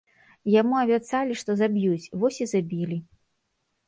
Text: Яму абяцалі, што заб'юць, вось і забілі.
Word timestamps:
Яму 0.51 0.77
абяцалі, 0.83 1.35
што 1.41 1.55
заб'юць, 1.59 2.11
вось 2.23 2.39
і 2.47 2.47
забілі. 2.53 2.97